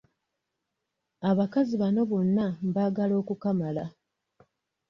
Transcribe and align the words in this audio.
Abakazi 1.29 1.73
bano 1.81 2.01
bonna 2.11 2.45
mbaagala 2.67 3.13
okukamala. 3.21 3.85